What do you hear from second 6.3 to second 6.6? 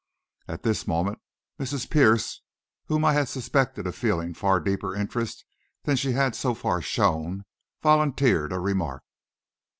so